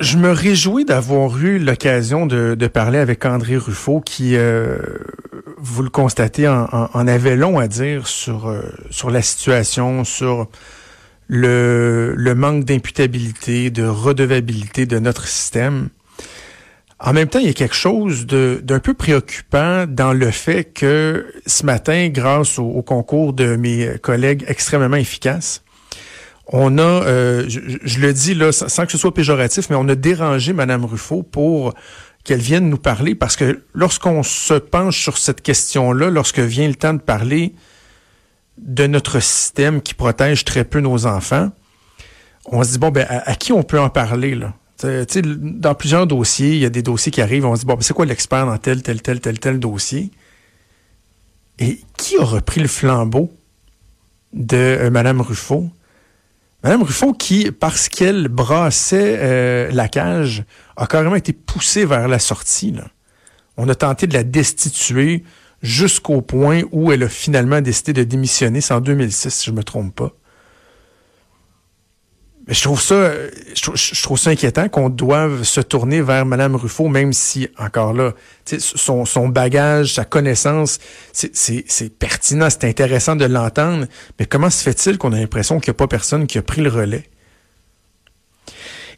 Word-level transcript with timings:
je 0.00 0.16
me 0.16 0.30
réjouis 0.30 0.86
d'avoir 0.86 1.36
eu 1.38 1.58
l'occasion 1.58 2.26
de, 2.26 2.66
parler 2.66 2.98
avec 2.98 3.26
André 3.26 3.56
Ruffo, 3.56 4.00
qui, 4.00 4.34
euh, 4.34 4.78
vous 5.58 5.82
le 5.82 5.90
constatez, 5.90 6.48
en, 6.48 7.06
avait 7.06 7.36
long 7.36 7.58
à 7.58 7.68
dire 7.68 8.06
sur, 8.06 8.48
euh, 8.48 8.62
sur 8.90 9.10
la 9.10 9.20
situation, 9.20 10.04
sur 10.04 10.48
le, 11.28 12.14
le 12.16 12.34
manque 12.34 12.64
d'imputabilité, 12.64 13.70
de 13.70 13.84
redevabilité 13.84 14.86
de 14.86 14.98
notre 14.98 15.28
système. 15.28 15.90
En 16.98 17.12
même 17.12 17.28
temps, 17.28 17.38
il 17.38 17.46
y 17.46 17.50
a 17.50 17.54
quelque 17.54 17.74
chose 17.74 18.26
d'un 18.26 18.78
peu 18.78 18.94
préoccupant 18.94 19.86
dans 19.86 20.12
le 20.12 20.30
fait 20.30 20.64
que 20.64 21.26
ce 21.46 21.64
matin, 21.64 22.08
grâce 22.08 22.58
au 22.58 22.82
concours 22.82 23.32
de 23.32 23.56
mes 23.56 23.98
collègues 24.02 24.44
extrêmement 24.48 24.96
efficaces, 24.96 25.62
on 26.52 26.78
a, 26.78 26.82
euh, 26.82 27.44
je, 27.48 28.00
le 28.00 28.12
dis 28.12 28.34
là, 28.34 28.50
sans 28.50 28.84
que 28.84 28.92
ce 28.92 28.98
soit 28.98 29.14
péjoratif, 29.14 29.70
mais 29.70 29.76
on 29.76 29.88
a 29.88 29.94
dérangé 29.94 30.52
Madame 30.52 30.84
Ruffo 30.84 31.22
pour 31.22 31.74
qu'elle 32.24 32.40
vienne 32.40 32.68
nous 32.68 32.76
parler, 32.76 33.14
parce 33.14 33.36
que 33.36 33.62
lorsqu'on 33.72 34.22
se 34.22 34.54
penche 34.54 35.00
sur 35.00 35.16
cette 35.16 35.42
question-là, 35.42 36.10
lorsque 36.10 36.40
vient 36.40 36.68
le 36.68 36.74
temps 36.74 36.92
de 36.92 37.00
parler 37.00 37.54
de 38.58 38.86
notre 38.86 39.20
système 39.20 39.80
qui 39.80 39.94
protège 39.94 40.44
très 40.44 40.64
peu 40.64 40.80
nos 40.80 41.06
enfants, 41.06 41.50
on 42.46 42.64
se 42.64 42.72
dit, 42.72 42.78
bon, 42.78 42.90
ben, 42.90 43.06
à, 43.08 43.34
qui 43.36 43.52
on 43.52 43.62
peut 43.62 43.80
en 43.80 43.88
parler, 43.88 44.34
là? 44.34 44.54
dans 44.82 45.74
plusieurs 45.74 46.06
dossiers, 46.06 46.54
il 46.54 46.58
y 46.58 46.64
a 46.64 46.70
des 46.70 46.82
dossiers 46.82 47.12
qui 47.12 47.20
arrivent, 47.20 47.44
on 47.44 47.54
se 47.54 47.60
dit, 47.60 47.66
bon, 47.66 47.74
ben, 47.74 47.82
c'est 47.82 47.94
quoi 47.94 48.06
l'expert 48.06 48.44
dans 48.44 48.58
tel, 48.58 48.82
tel, 48.82 49.00
tel, 49.02 49.20
tel, 49.20 49.38
tel 49.38 49.60
dossier? 49.60 50.10
Et 51.58 51.80
qui 51.96 52.16
a 52.16 52.24
repris 52.24 52.60
le 52.60 52.68
flambeau 52.68 53.30
de 54.32 54.56
euh, 54.56 54.90
Madame 54.90 55.20
Ruffo? 55.20 55.70
Madame 56.62 56.82
Ruffon, 56.82 57.12
qui, 57.12 57.50
parce 57.52 57.88
qu'elle 57.88 58.28
brassait 58.28 59.16
euh, 59.18 59.70
la 59.72 59.88
cage, 59.88 60.44
a 60.76 60.86
carrément 60.86 61.16
été 61.16 61.32
poussée 61.32 61.86
vers 61.86 62.06
la 62.06 62.18
sortie. 62.18 62.74
On 63.56 63.68
a 63.68 63.74
tenté 63.74 64.06
de 64.06 64.14
la 64.14 64.24
destituer 64.24 65.24
jusqu'au 65.62 66.20
point 66.20 66.62
où 66.70 66.92
elle 66.92 67.04
a 67.04 67.08
finalement 67.08 67.60
décidé 67.62 67.92
de 67.92 68.04
démissionner. 68.04 68.60
C'est 68.60 68.74
en 68.74 68.80
2006, 68.80 69.30
si 69.30 69.46
je 69.46 69.54
me 69.54 69.64
trompe 69.64 69.94
pas 69.94 70.12
je 72.50 72.62
trouve 72.62 72.82
ça, 72.82 73.12
je 73.54 74.16
ça 74.16 74.30
inquiétant 74.30 74.68
qu'on 74.68 74.88
doive 74.88 75.44
se 75.44 75.60
tourner 75.60 76.02
vers 76.02 76.26
Mme 76.26 76.56
Ruffo, 76.56 76.88
même 76.88 77.12
si, 77.12 77.48
encore 77.56 77.92
là, 77.92 78.12
son, 78.58 79.28
bagage, 79.28 79.94
sa 79.94 80.04
connaissance, 80.04 80.80
c'est 81.12 81.98
pertinent, 81.98 82.48
c'est 82.50 82.64
intéressant 82.64 83.14
de 83.14 83.24
l'entendre, 83.24 83.86
mais 84.18 84.26
comment 84.26 84.50
se 84.50 84.62
fait-il 84.64 84.98
qu'on 84.98 85.12
a 85.12 85.18
l'impression 85.18 85.60
qu'il 85.60 85.70
n'y 85.70 85.76
a 85.76 85.78
pas 85.78 85.86
personne 85.86 86.26
qui 86.26 86.38
a 86.38 86.42
pris 86.42 86.60
le 86.60 86.70
relais? 86.70 87.04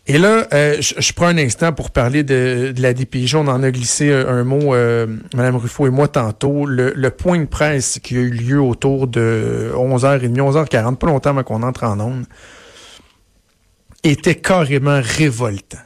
Et 0.07 0.19
là, 0.19 0.49
euh, 0.53 0.79
je, 0.81 1.13
prends 1.13 1.27
un 1.27 1.39
instant 1.39 1.73
pour 1.73 1.91
parler 1.91 2.25
de, 2.25 2.75
la 2.77 2.93
DPJ. 2.93 3.37
On 3.37 3.47
en 3.47 3.63
a 3.63 3.71
glissé 3.71 4.13
un, 4.13 4.43
mot, 4.43 4.75
euh, 4.75 5.07
Mme 5.33 5.57
Ruffo 5.57 5.87
et 5.87 5.91
moi, 5.91 6.09
tantôt. 6.09 6.67
Le, 6.67 6.93
le, 6.97 7.11
point 7.11 7.39
de 7.39 7.45
presse 7.45 8.01
qui 8.03 8.17
a 8.17 8.21
eu 8.21 8.31
lieu 8.31 8.61
autour 8.61 9.07
de 9.07 9.71
11h30, 9.77 10.35
11h40, 10.35 10.97
pas 10.97 11.07
longtemps 11.07 11.31
avant 11.31 11.45
qu'on 11.45 11.63
entre 11.63 11.85
en 11.85 12.01
ondes, 12.01 12.25
était 14.03 14.35
carrément 14.35 15.01
révoltant. 15.03 15.79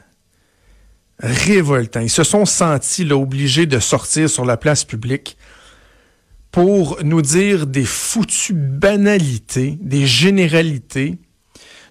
Révoltant. 1.19 2.01
Ils 2.01 2.09
se 2.09 2.23
sont 2.23 2.45
sentis 2.45 3.11
obligés 3.11 3.65
de 3.65 3.79
sortir 3.79 4.29
sur 4.29 4.45
la 4.45 4.57
place 4.57 4.83
publique 4.83 5.37
pour 6.51 6.99
nous 7.03 7.21
dire 7.21 7.67
des 7.67 7.85
foutues 7.85 8.53
banalités, 8.53 9.77
des 9.81 10.07
généralités, 10.07 11.17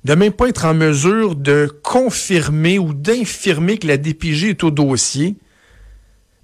de 0.05 0.15
même 0.15 0.33
pas 0.33 0.49
être 0.49 0.65
en 0.65 0.75
mesure 0.75 1.35
de 1.35 1.69
confirmer 1.83 2.79
ou 2.79 2.95
d'infirmer 2.95 3.79
que 3.79 3.87
la 3.87 3.97
DPG 3.97 4.51
est 4.51 4.65
au 4.65 4.71
dossier. 4.71 5.37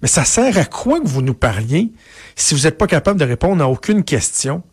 Mais 0.01 0.07
ça 0.07 0.25
sert 0.25 0.57
à 0.57 0.65
quoi 0.65 0.99
que 0.99 1.07
vous 1.07 1.21
nous 1.21 1.33
parliez 1.33 1.91
si 2.35 2.53
vous 2.53 2.61
n'êtes 2.61 2.77
pas 2.77 2.87
capable 2.87 3.19
de 3.19 3.25
répondre 3.25 3.63
à 3.63 3.69
aucune 3.69 4.03
question? 4.03 4.63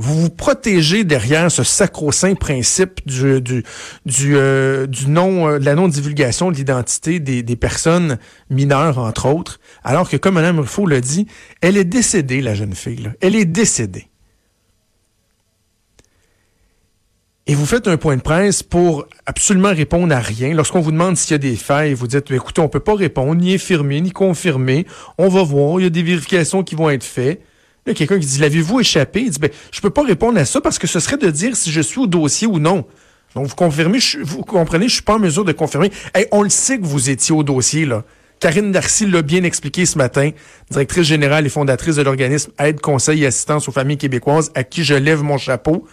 Vous 0.00 0.18
vous 0.18 0.30
protégez 0.30 1.04
derrière 1.04 1.50
ce 1.50 1.62
sacro-saint 1.62 2.34
principe 2.34 3.06
du, 3.06 3.42
du, 3.42 3.62
du, 4.06 4.34
euh, 4.34 4.86
du 4.86 5.08
non, 5.08 5.46
euh, 5.46 5.58
de 5.58 5.64
la 5.66 5.74
non-divulgation 5.74 6.50
de 6.50 6.56
l'identité 6.56 7.20
des, 7.20 7.42
des, 7.42 7.56
personnes 7.56 8.18
mineures, 8.48 8.96
entre 8.96 9.26
autres, 9.28 9.60
alors 9.84 10.08
que, 10.08 10.16
comme 10.16 10.34
Mme 10.34 10.60
Ruffo 10.60 10.86
l'a 10.86 11.02
dit, 11.02 11.26
elle 11.60 11.76
est 11.76 11.84
décédée, 11.84 12.40
la 12.40 12.54
jeune 12.54 12.74
fille. 12.74 12.96
Là. 12.96 13.10
Elle 13.20 13.36
est 13.36 13.44
décédée. 13.44 14.08
Et 17.46 17.54
vous 17.54 17.66
faites 17.66 17.86
un 17.86 17.98
point 17.98 18.16
de 18.16 18.22
presse 18.22 18.62
pour 18.62 19.06
absolument 19.26 19.74
répondre 19.74 20.14
à 20.14 20.20
rien. 20.20 20.54
Lorsqu'on 20.54 20.80
vous 20.80 20.92
demande 20.92 21.18
s'il 21.18 21.32
y 21.32 21.34
a 21.34 21.38
des 21.38 21.56
failles, 21.56 21.92
vous 21.92 22.06
dites, 22.06 22.30
écoutez, 22.30 22.62
on 22.62 22.68
peut 22.68 22.80
pas 22.80 22.94
répondre, 22.94 23.34
ni 23.34 23.52
infirmer, 23.52 24.00
ni 24.00 24.12
confirmer. 24.12 24.86
On 25.18 25.28
va 25.28 25.42
voir, 25.42 25.78
il 25.78 25.82
y 25.82 25.86
a 25.86 25.90
des 25.90 26.02
vérifications 26.02 26.62
qui 26.62 26.74
vont 26.74 26.88
être 26.88 27.04
faites. 27.04 27.42
A 27.86 27.94
quelqu'un 27.94 28.18
qui 28.18 28.26
dit 28.26 28.38
L'avez-vous 28.38 28.80
échappé? 28.80 29.20
Il 29.20 29.30
dit 29.30 29.38
ben, 29.38 29.50
Je 29.72 29.80
peux 29.80 29.90
pas 29.90 30.02
répondre 30.02 30.38
à 30.38 30.44
ça 30.44 30.60
parce 30.60 30.78
que 30.78 30.86
ce 30.86 31.00
serait 31.00 31.16
de 31.16 31.30
dire 31.30 31.56
si 31.56 31.70
je 31.70 31.80
suis 31.80 32.00
au 32.00 32.06
dossier 32.06 32.46
ou 32.46 32.58
non. 32.58 32.84
Donc, 33.34 33.46
vous 33.46 33.54
confirmez, 33.54 33.98
vous 34.22 34.42
comprenez, 34.42 34.88
je 34.88 34.94
suis 34.94 35.02
pas 35.02 35.14
en 35.14 35.18
mesure 35.20 35.44
de 35.44 35.52
confirmer. 35.52 35.90
on 36.32 36.42
le 36.42 36.48
sait 36.48 36.78
que 36.78 36.84
vous 36.84 37.10
étiez 37.10 37.34
au 37.34 37.42
dossier, 37.42 37.86
là. 37.86 38.04
Karine 38.40 38.72
Darcy 38.72 39.06
l'a 39.06 39.20
bien 39.20 39.44
expliqué 39.44 39.84
ce 39.84 39.98
matin, 39.98 40.30
directrice 40.70 41.04
générale 41.04 41.44
et 41.44 41.50
fondatrice 41.50 41.96
de 41.96 42.02
l'organisme 42.02 42.50
Aide, 42.58 42.80
Conseil 42.80 43.22
et 43.22 43.26
Assistance 43.26 43.68
aux 43.68 43.72
familles 43.72 43.98
québécoises, 43.98 44.50
à 44.54 44.64
qui 44.64 44.82
je 44.82 44.94
lève 44.94 45.22
mon 45.22 45.36
chapeau. 45.36 45.86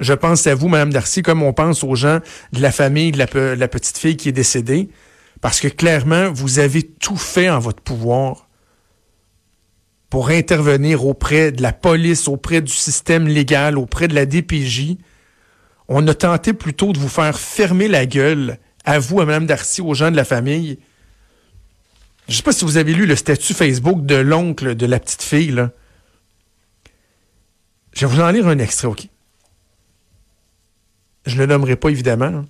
Je 0.00 0.14
pense 0.14 0.46
à 0.46 0.54
vous, 0.54 0.68
Madame 0.68 0.92
Darcy, 0.92 1.22
comme 1.22 1.42
on 1.42 1.52
pense 1.52 1.84
aux 1.84 1.94
gens 1.94 2.20
de 2.52 2.60
la 2.62 2.72
famille 2.72 3.12
de 3.12 3.18
la 3.18 3.68
petite 3.68 3.98
fille 3.98 4.16
qui 4.16 4.30
est 4.30 4.32
décédée, 4.32 4.88
parce 5.42 5.60
que 5.60 5.68
clairement, 5.68 6.32
vous 6.32 6.58
avez 6.58 6.82
tout 6.82 7.18
fait 7.18 7.50
en 7.50 7.58
votre 7.58 7.82
pouvoir 7.82 8.43
pour 10.14 10.28
intervenir 10.28 11.04
auprès 11.06 11.50
de 11.50 11.60
la 11.60 11.72
police, 11.72 12.28
auprès 12.28 12.60
du 12.60 12.72
système 12.72 13.26
légal, 13.26 13.76
auprès 13.76 14.06
de 14.06 14.14
la 14.14 14.26
DPJ. 14.26 14.96
On 15.88 16.06
a 16.06 16.14
tenté 16.14 16.52
plutôt 16.52 16.92
de 16.92 17.00
vous 17.00 17.08
faire 17.08 17.36
fermer 17.36 17.88
la 17.88 18.06
gueule, 18.06 18.60
à 18.84 19.00
vous, 19.00 19.20
à 19.20 19.26
Mme 19.26 19.46
Darcy, 19.46 19.80
aux 19.80 19.92
gens 19.92 20.12
de 20.12 20.16
la 20.16 20.24
famille. 20.24 20.78
Je 22.28 22.32
ne 22.32 22.36
sais 22.36 22.42
pas 22.44 22.52
si 22.52 22.64
vous 22.64 22.76
avez 22.76 22.94
lu 22.94 23.06
le 23.06 23.16
statut 23.16 23.54
Facebook 23.54 24.06
de 24.06 24.14
l'oncle 24.14 24.76
de 24.76 24.86
la 24.86 25.00
petite 25.00 25.24
fille. 25.24 25.66
Je 27.92 28.06
vais 28.06 28.14
vous 28.14 28.20
en 28.20 28.30
lire 28.30 28.46
un 28.46 28.60
extrait, 28.60 28.86
OK? 28.86 29.08
Je 31.26 31.34
ne 31.34 31.40
le 31.40 31.46
nommerai 31.46 31.74
pas, 31.74 31.88
évidemment. 31.88 32.44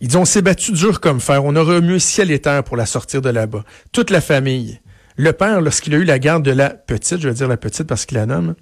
Ils 0.00 0.08
dit, 0.08 0.16
on 0.16 0.24
s'est 0.24 0.40
battu 0.40 0.72
dur 0.72 1.02
comme 1.02 1.20
fer. 1.20 1.44
On 1.44 1.54
a 1.54 1.60
remué 1.60 1.98
ciel 1.98 2.30
et 2.30 2.40
terre 2.40 2.64
pour 2.64 2.78
la 2.78 2.86
sortir 2.86 3.20
de 3.20 3.28
là-bas. 3.28 3.62
Toute 3.92 4.08
la 4.08 4.22
famille. 4.22 4.80
Le 5.20 5.32
père, 5.32 5.60
lorsqu'il 5.60 5.92
a 5.96 5.98
eu 5.98 6.04
la 6.04 6.20
garde 6.20 6.44
de 6.44 6.52
la 6.52 6.70
petite, 6.70 7.20
je 7.20 7.28
vais 7.28 7.34
dire 7.34 7.48
la 7.48 7.56
petite 7.56 7.88
parce 7.88 8.06
qu'il 8.06 8.16
la 8.16 8.26
nomme, 8.26 8.54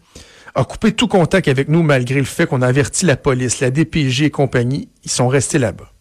a 0.55 0.65
coupé 0.65 0.93
tout 0.93 1.07
contact 1.07 1.49
avec 1.49 1.69
nous 1.69 1.83
malgré 1.83 2.19
le 2.19 2.25
fait 2.25 2.47
qu'on 2.47 2.63
a 2.63 2.67
averti 2.67 3.05
la 3.05 3.19
police, 3.19 3.61
la 3.61 3.71
DPJ 3.71 4.23
et 4.23 4.31
compagnie. 4.31 4.89
Ils 5.05 5.11
sont 5.11 5.29
restés 5.29 5.59
là-bas. 5.59 5.93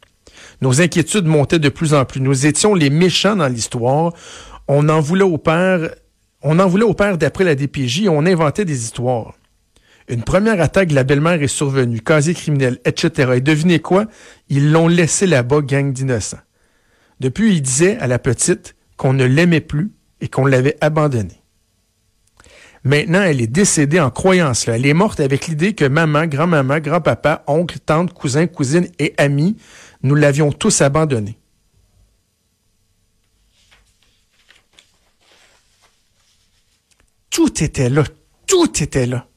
Nos 0.61 0.81
inquiétudes 0.81 1.25
montaient 1.25 1.59
de 1.59 1.67
plus 1.67 1.93
en 1.93 2.05
plus. 2.05 2.21
Nous 2.21 2.45
étions 2.45 2.73
les 2.73 2.89
méchants 2.89 3.35
dans 3.35 3.49
l'histoire. 3.49 4.13
On 4.69 4.87
en 4.87 5.01
voulait 5.01 5.25
au 5.25 5.37
père, 5.37 5.89
on 6.41 6.57
en 6.59 6.67
voulait 6.67 6.85
au 6.85 6.93
père 6.93 7.17
d'après 7.17 7.43
la 7.43 7.55
DPJ 7.55 8.03
et 8.03 8.09
on 8.09 8.25
inventait 8.25 8.63
des 8.63 8.81
histoires. 8.81 9.33
Une 10.07 10.23
première 10.23 10.61
attaque 10.61 10.87
de 10.87 10.95
la 10.95 11.03
belle-mère 11.03 11.43
est 11.43 11.47
survenue, 11.47 11.99
casier 11.99 12.33
criminel, 12.33 12.79
etc. 12.85 13.33
Et 13.35 13.41
devinez 13.41 13.79
quoi? 13.79 14.05
Ils 14.47 14.71
l'ont 14.71 14.87
laissé 14.87 15.27
là-bas, 15.27 15.59
gang 15.59 15.91
d'innocents. 15.91 16.37
Depuis, 17.19 17.55
il 17.55 17.61
disait 17.61 17.97
à 17.97 18.07
la 18.07 18.19
petite 18.19 18.77
qu'on 18.95 19.11
ne 19.11 19.25
l'aimait 19.25 19.59
plus 19.59 19.91
et 20.25 20.27
qu'on 20.27 20.47
l'avait 20.47 20.75
abandonnée. 20.81 21.43
Maintenant, 22.83 23.21
elle 23.21 23.41
est 23.41 23.47
décédée 23.47 23.99
en 23.99 24.09
croyant 24.09 24.55
cela. 24.55 24.75
Elle 24.75 24.87
est 24.87 24.93
morte 24.93 25.19
avec 25.19 25.47
l'idée 25.47 25.73
que 25.73 25.85
maman, 25.85 26.25
grand-maman, 26.25 26.79
grand-papa, 26.79 27.43
oncle, 27.45 27.77
tante, 27.79 28.11
cousin, 28.11 28.47
cousine 28.47 28.87
et 28.97 29.13
amis, 29.17 29.55
nous 30.01 30.15
l'avions 30.15 30.51
tous 30.51 30.81
abandonnée. 30.81 31.37
Tout 37.29 37.63
était 37.63 37.89
là. 37.89 38.03
Tout 38.47 38.81
était 38.81 39.05
là. 39.05 39.27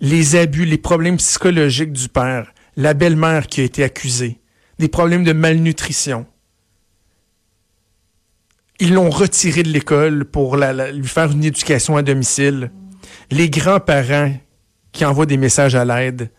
Les 0.00 0.36
abus, 0.36 0.64
les 0.64 0.78
problèmes 0.78 1.16
psychologiques 1.16 1.92
du 1.92 2.08
père, 2.08 2.52
la 2.76 2.94
belle-mère 2.94 3.48
qui 3.48 3.62
a 3.62 3.64
été 3.64 3.82
accusée, 3.82 4.40
des 4.78 4.88
problèmes 4.88 5.24
de 5.24 5.32
malnutrition, 5.32 6.26
ils 8.78 8.92
l'ont 8.92 9.10
retiré 9.10 9.62
de 9.62 9.68
l'école 9.68 10.24
pour 10.24 10.56
lui 10.56 11.08
faire 11.08 11.30
une 11.30 11.44
éducation 11.44 11.96
à 11.96 12.02
domicile. 12.02 12.70
Les 13.30 13.48
grands-parents 13.48 14.32
qui 14.92 15.04
envoient 15.04 15.26
des 15.26 15.36
messages 15.36 15.74
à 15.74 15.84
l'aide. 15.84 16.30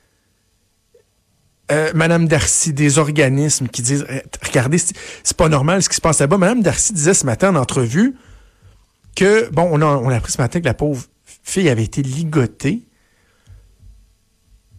Euh, 1.72 1.92
Madame 1.94 2.28
Darcy, 2.28 2.74
des 2.74 2.98
organismes 2.98 3.68
qui 3.68 3.81
disent 3.81 4.06
eh, 4.10 4.22
Regardez, 4.45 4.78
c'est 4.78 5.36
pas 5.36 5.50
normal 5.50 5.84
ce 5.84 5.89
qui 5.89 5.95
se 5.95 6.01
passe 6.01 6.19
là-bas. 6.19 6.38
Madame 6.38 6.62
Darcy 6.62 6.94
disait 6.94 7.13
ce 7.13 7.25
matin 7.25 7.56
en 7.56 7.60
entrevue 7.60 8.16
que, 9.16 9.50
bon, 9.51 9.68
on 9.72 9.81
a, 9.81 9.86
on 9.86 10.10
a 10.10 10.16
appris 10.16 10.31
ce 10.31 10.42
matin 10.42 10.60
que 10.60 10.66
la 10.66 10.74
pauvre 10.74 11.06
fille 11.44 11.69
avait 11.69 11.83
été 11.83 12.01
ligotée. 12.01 12.83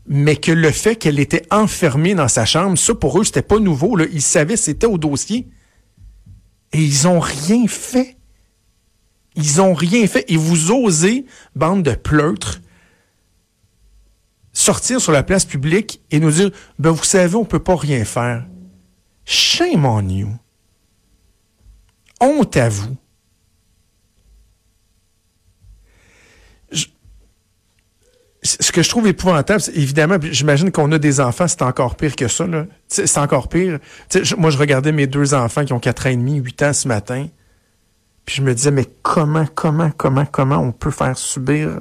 mais 0.06 0.36
que 0.36 0.52
le 0.52 0.70
fait 0.70 0.96
qu'elle 0.96 1.20
était 1.20 1.42
enfermée 1.50 2.14
dans 2.14 2.28
sa 2.28 2.46
chambre, 2.46 2.78
ça 2.78 2.94
pour 2.94 3.20
eux, 3.20 3.24
c'était 3.24 3.42
pas 3.42 3.58
nouveau. 3.58 3.94
Là. 3.94 4.06
Ils 4.10 4.22
savaient, 4.22 4.56
c'était 4.56 4.86
au 4.86 4.96
dossier. 4.96 5.48
Et 6.72 6.82
ils 6.82 7.08
ont 7.08 7.20
rien 7.20 7.66
fait. 7.66 8.16
Ils 9.34 9.60
ont 9.60 9.74
rien 9.74 10.06
fait. 10.06 10.24
Et 10.28 10.36
vous 10.36 10.70
osez, 10.70 11.24
bande 11.54 11.82
de 11.82 11.94
pleutres, 11.94 12.60
sortir 14.52 15.00
sur 15.00 15.12
la 15.12 15.22
place 15.22 15.44
publique 15.44 16.02
et 16.10 16.20
nous 16.20 16.32
dire, 16.32 16.50
ben 16.78 16.90
vous 16.90 17.04
savez, 17.04 17.36
on 17.36 17.44
peut 17.44 17.62
pas 17.62 17.76
rien 17.76 18.04
faire. 18.04 18.46
Shame 19.24 19.84
on 19.84 20.08
you. 20.08 20.36
Honte 22.20 22.56
à 22.56 22.68
vous. 22.68 22.96
Ce 28.48 28.72
que 28.72 28.82
je 28.82 28.88
trouve 28.88 29.06
épouvantable, 29.06 29.62
évidemment, 29.74 30.16
j'imagine 30.22 30.70
qu'on 30.70 30.90
a 30.92 30.98
des 30.98 31.20
enfants, 31.20 31.48
c'est 31.48 31.62
encore 31.62 31.96
pire 31.96 32.16
que 32.16 32.28
ça. 32.28 32.46
C'est 32.86 33.18
encore 33.18 33.48
pire. 33.48 33.78
moi, 34.36 34.50
je 34.50 34.58
regardais 34.58 34.92
mes 34.92 35.06
deux 35.06 35.34
enfants 35.34 35.64
qui 35.64 35.72
ont 35.72 35.80
4 35.80 36.06
ans 36.06 36.10
et 36.10 36.16
demi, 36.16 36.36
8 36.36 36.62
ans 36.62 36.72
ce 36.72 36.88
matin. 36.88 37.28
Puis 38.24 38.36
je 38.36 38.42
me 38.42 38.54
disais, 38.54 38.70
mais 38.70 38.86
comment, 39.02 39.46
comment, 39.54 39.90
comment, 39.90 40.24
comment 40.24 40.58
on 40.58 40.72
peut 40.72 40.90
faire 40.90 41.16
subir 41.18 41.80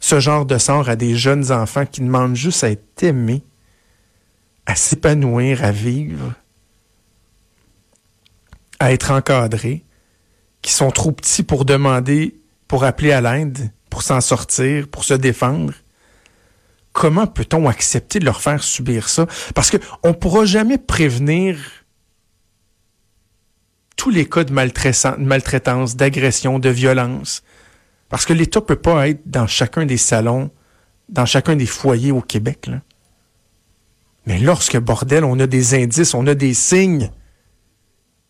ce 0.00 0.20
genre 0.20 0.46
de 0.46 0.58
sort 0.58 0.88
à 0.88 0.96
des 0.96 1.16
jeunes 1.16 1.50
enfants 1.52 1.86
qui 1.86 2.00
demandent 2.00 2.36
juste 2.36 2.64
à 2.64 2.70
être 2.70 3.02
aimés, 3.02 3.42
à 4.66 4.74
s'épanouir, 4.74 5.64
à 5.64 5.72
vivre, 5.72 6.34
à 8.78 8.92
être 8.92 9.10
encadrés, 9.10 9.84
qui 10.62 10.72
sont 10.72 10.90
trop 10.90 11.12
petits 11.12 11.42
pour 11.42 11.64
demander, 11.64 12.38
pour 12.68 12.84
appeler 12.84 13.12
à 13.12 13.20
l'aide? 13.20 13.70
S'en 14.02 14.20
sortir, 14.20 14.88
pour 14.88 15.04
se 15.04 15.14
défendre. 15.14 15.74
Comment 16.92 17.26
peut-on 17.26 17.68
accepter 17.68 18.18
de 18.18 18.24
leur 18.24 18.40
faire 18.40 18.62
subir 18.62 19.08
ça? 19.08 19.26
Parce 19.54 19.70
qu'on 19.70 20.08
ne 20.08 20.14
pourra 20.14 20.44
jamais 20.44 20.78
prévenir 20.78 21.58
tous 23.96 24.10
les 24.10 24.28
cas 24.28 24.44
de 24.44 24.52
maltraitance, 24.52 25.94
d'agression, 25.94 26.58
de 26.58 26.70
violence. 26.70 27.42
Parce 28.08 28.24
que 28.24 28.32
l'État 28.32 28.60
ne 28.60 28.64
peut 28.64 28.76
pas 28.76 29.08
être 29.08 29.20
dans 29.26 29.46
chacun 29.46 29.84
des 29.84 29.98
salons, 29.98 30.50
dans 31.08 31.26
chacun 31.26 31.54
des 31.54 31.66
foyers 31.66 32.12
au 32.12 32.22
Québec. 32.22 32.70
Mais 34.26 34.38
lorsque, 34.38 34.78
bordel, 34.78 35.24
on 35.24 35.38
a 35.38 35.46
des 35.46 35.74
indices, 35.74 36.14
on 36.14 36.26
a 36.26 36.34
des 36.34 36.54
signes, 36.54 37.10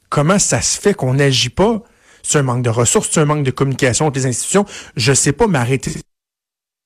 comment 0.08 0.38
ça 0.38 0.61
se 0.61 0.78
fait 0.78 0.93
qu'on 0.93 1.14
n'agit 1.14 1.50
pas? 1.50 1.82
C'est 2.22 2.38
un 2.38 2.43
manque 2.43 2.62
de 2.62 2.70
ressources, 2.70 3.11
c'est 3.12 3.20
un 3.20 3.25
manque 3.25 3.44
de 3.44 3.50
communication 3.50 4.06
entre 4.06 4.19
les 4.19 4.26
institutions. 4.26 4.67
Je 4.96 5.12
sais 5.12 5.32
pas, 5.32 5.46
mais 5.46 5.58
arrêtez 5.58 5.93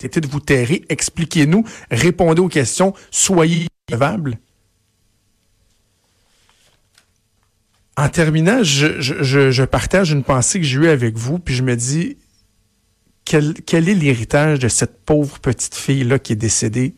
de 0.03 0.27
vous 0.27 0.41
terrer, 0.41 0.85
expliquez-nous, 0.89 1.65
répondez 1.91 2.41
aux 2.41 2.49
questions, 2.49 2.95
soyez 3.11 3.69
crevables. 3.87 4.39
En 7.97 8.09
terminant, 8.09 8.63
je, 8.63 9.65
partage 9.65 10.11
une 10.11 10.25
pensée 10.25 10.59
que 10.59 10.67
j'ai 10.67 10.79
eue 10.79 10.89
avec 10.89 11.17
vous, 11.17 11.39
puis 11.39 11.55
je 11.55 11.63
me 11.63 11.77
dis, 11.77 12.19
quel, 13.25 13.55
quel 13.55 13.89
est 13.89 13.95
l'héritage 13.95 14.59
de 14.59 14.69
cette 14.69 15.05
pauvre 15.05 15.39
petite 15.39 15.75
fille-là 15.75 16.19
qui 16.19 16.33
est 16.33 16.37
décédée 16.37 16.95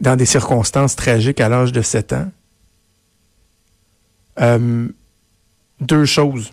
dans 0.00 0.16
des 0.16 0.26
circonstances 0.26 0.96
tragiques 0.96 1.40
à 1.40 1.48
l'âge 1.48 1.72
de 1.72 1.82
7 1.82 2.12
ans? 2.14 2.32
Euh, 4.40 4.88
deux 5.80 6.04
choses 6.06 6.52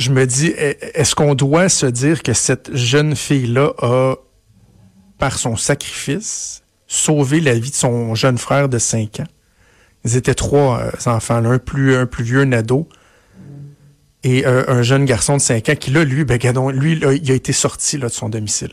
je 0.00 0.10
me 0.10 0.26
dis, 0.26 0.46
est-ce 0.56 1.14
qu'on 1.14 1.34
doit 1.34 1.68
se 1.68 1.84
dire 1.84 2.22
que 2.22 2.32
cette 2.32 2.74
jeune 2.74 3.14
fille-là 3.14 3.74
a, 3.78 4.14
par 5.18 5.38
son 5.38 5.56
sacrifice, 5.56 6.62
sauvé 6.86 7.40
la 7.40 7.54
vie 7.58 7.70
de 7.70 7.74
son 7.74 8.14
jeune 8.14 8.38
frère 8.38 8.70
de 8.70 8.78
5 8.78 9.20
ans? 9.20 9.26
Ils 10.06 10.16
étaient 10.16 10.34
trois 10.34 10.80
euh, 10.80 10.90
enfants, 11.04 11.44
un 11.44 11.58
plus, 11.58 11.94
un 11.94 12.06
plus 12.06 12.24
vieux, 12.24 12.40
un 12.40 12.52
ado, 12.52 12.88
et 14.24 14.46
euh, 14.46 14.64
un 14.68 14.80
jeune 14.80 15.04
garçon 15.04 15.36
de 15.36 15.42
5 15.42 15.68
ans 15.68 15.76
qui, 15.76 15.90
là, 15.90 16.02
lui, 16.02 16.24
ben, 16.24 16.38
lui, 16.70 16.98
il 16.98 17.30
a 17.30 17.34
été 17.34 17.52
sorti 17.52 17.98
là, 17.98 18.08
de 18.08 18.12
son 18.12 18.30
domicile. 18.30 18.72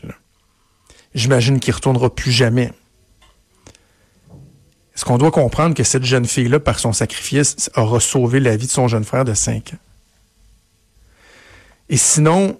J'imagine 1.14 1.60
qu'il 1.60 1.72
ne 1.72 1.76
retournera 1.76 2.14
plus 2.14 2.32
jamais. 2.32 2.72
Est-ce 4.94 5.04
qu'on 5.04 5.18
doit 5.18 5.30
comprendre 5.30 5.74
que 5.74 5.84
cette 5.84 6.04
jeune 6.04 6.24
fille-là, 6.24 6.58
par 6.58 6.78
son 6.78 6.94
sacrifice, 6.94 7.70
aura 7.76 8.00
sauvé 8.00 8.40
la 8.40 8.56
vie 8.56 8.66
de 8.66 8.72
son 8.72 8.88
jeune 8.88 9.04
frère 9.04 9.26
de 9.26 9.34
5 9.34 9.74
ans? 9.74 9.78
Et 11.90 11.96
sinon, 11.96 12.58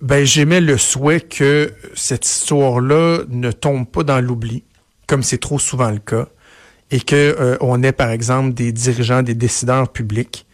ben, 0.00 0.24
j'aimais 0.24 0.60
le 0.60 0.78
souhait 0.78 1.20
que 1.20 1.72
cette 1.94 2.26
histoire-là 2.26 3.24
ne 3.28 3.50
tombe 3.50 3.86
pas 3.86 4.02
dans 4.02 4.20
l'oubli, 4.20 4.64
comme 5.06 5.22
c'est 5.22 5.38
trop 5.38 5.58
souvent 5.58 5.90
le 5.90 5.98
cas, 5.98 6.28
et 6.90 7.00
que 7.00 7.36
euh, 7.38 7.82
ait, 7.82 7.92
par 7.92 8.10
exemple, 8.10 8.54
des 8.54 8.72
dirigeants, 8.72 9.22
des 9.22 9.34
décideurs 9.34 9.92
publics 9.92 10.46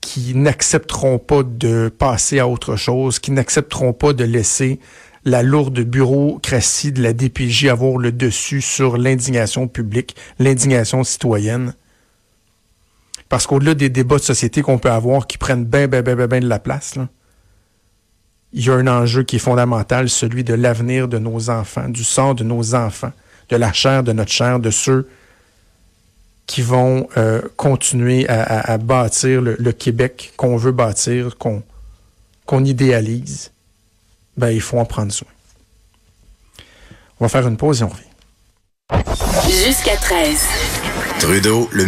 qui 0.00 0.34
n'accepteront 0.34 1.18
pas 1.18 1.42
de 1.42 1.88
passer 1.88 2.38
à 2.38 2.46
autre 2.46 2.76
chose, 2.76 3.18
qui 3.18 3.30
n'accepteront 3.30 3.94
pas 3.94 4.12
de 4.12 4.24
laisser 4.24 4.78
la 5.24 5.42
lourde 5.42 5.80
bureaucratie 5.80 6.92
de 6.92 7.02
la 7.02 7.14
DPJ 7.14 7.66
avoir 7.66 7.96
le 7.96 8.12
dessus 8.12 8.60
sur 8.60 8.98
l'indignation 8.98 9.66
publique, 9.66 10.14
l'indignation 10.38 11.02
citoyenne, 11.04 11.74
parce 13.34 13.48
qu'au-delà 13.48 13.74
des 13.74 13.88
débats 13.88 14.18
de 14.18 14.22
société 14.22 14.62
qu'on 14.62 14.78
peut 14.78 14.92
avoir 14.92 15.26
qui 15.26 15.38
prennent 15.38 15.64
bien, 15.64 15.88
bien, 15.88 16.02
bien, 16.02 16.14
bien 16.14 16.38
de 16.38 16.46
la 16.46 16.60
place, 16.60 16.94
il 18.52 18.64
y 18.64 18.70
a 18.70 18.74
un 18.74 18.86
enjeu 18.86 19.24
qui 19.24 19.34
est 19.34 19.40
fondamental, 19.40 20.08
celui 20.08 20.44
de 20.44 20.54
l'avenir 20.54 21.08
de 21.08 21.18
nos 21.18 21.50
enfants, 21.50 21.88
du 21.88 22.04
sort 22.04 22.36
de 22.36 22.44
nos 22.44 22.76
enfants, 22.76 23.10
de 23.48 23.56
la 23.56 23.72
chair 23.72 24.04
de 24.04 24.12
notre 24.12 24.30
chair, 24.30 24.60
de 24.60 24.70
ceux 24.70 25.08
qui 26.46 26.62
vont 26.62 27.08
euh, 27.16 27.42
continuer 27.56 28.24
à, 28.28 28.78
bâtir 28.78 29.42
le, 29.42 29.72
Québec 29.72 30.32
qu'on 30.36 30.56
veut 30.56 30.70
bâtir, 30.70 31.36
qu'on 31.36 31.64
qu'on 32.46 32.64
idéalise. 32.64 33.50
Ben, 34.36 34.50
il 34.50 34.60
faut 34.60 34.78
en 34.78 34.84
prendre 34.84 35.10
soin. 35.10 35.26
On 37.18 37.24
va 37.24 37.28
faire 37.28 37.48
une 37.48 37.56
pause 37.56 37.80
et 37.80 37.84
on 37.84 37.88
revient. 37.88 38.14
Jusqu'à 39.66 39.96
13. 39.96 40.38
Trudeau, 41.18 41.68
le 41.72 41.82